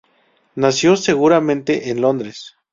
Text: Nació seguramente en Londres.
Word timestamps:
Nació 0.55 0.95
seguramente 0.95 1.91
en 1.91 2.01
Londres. 2.01 2.55